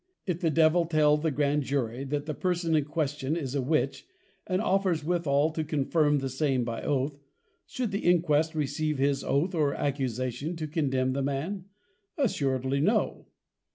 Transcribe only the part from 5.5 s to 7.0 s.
to confirm the same by